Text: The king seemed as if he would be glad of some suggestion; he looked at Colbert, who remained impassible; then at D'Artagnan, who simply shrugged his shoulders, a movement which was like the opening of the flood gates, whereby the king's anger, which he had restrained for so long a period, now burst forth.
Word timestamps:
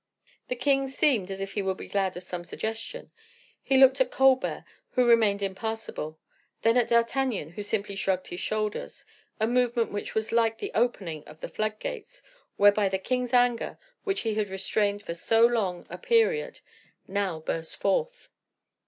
The 0.47 0.55
king 0.55 0.87
seemed 0.87 1.29
as 1.29 1.41
if 1.41 1.51
he 1.51 1.61
would 1.61 1.77
be 1.77 1.87
glad 1.87 2.17
of 2.17 2.23
some 2.23 2.43
suggestion; 2.43 3.11
he 3.61 3.77
looked 3.77 4.01
at 4.01 4.09
Colbert, 4.09 4.65
who 4.93 5.05
remained 5.07 5.43
impassible; 5.43 6.17
then 6.63 6.75
at 6.75 6.87
D'Artagnan, 6.87 7.51
who 7.51 7.61
simply 7.61 7.95
shrugged 7.95 8.25
his 8.29 8.39
shoulders, 8.39 9.05
a 9.39 9.45
movement 9.45 9.91
which 9.91 10.15
was 10.15 10.31
like 10.31 10.57
the 10.57 10.71
opening 10.73 11.23
of 11.25 11.39
the 11.39 11.49
flood 11.49 11.77
gates, 11.77 12.23
whereby 12.57 12.89
the 12.89 12.97
king's 12.97 13.31
anger, 13.31 13.77
which 14.03 14.21
he 14.21 14.33
had 14.33 14.49
restrained 14.49 15.03
for 15.03 15.13
so 15.13 15.45
long 15.45 15.85
a 15.87 15.99
period, 15.99 16.61
now 17.07 17.39
burst 17.39 17.75
forth. 17.75 18.27